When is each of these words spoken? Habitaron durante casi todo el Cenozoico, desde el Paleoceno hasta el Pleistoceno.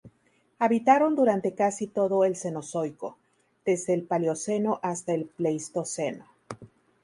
Habitaron 0.57 1.15
durante 1.15 1.53
casi 1.53 1.85
todo 1.85 2.25
el 2.25 2.35
Cenozoico, 2.35 3.19
desde 3.65 3.93
el 3.93 4.01
Paleoceno 4.01 4.79
hasta 4.81 5.13
el 5.13 5.25
Pleistoceno. 5.27 6.25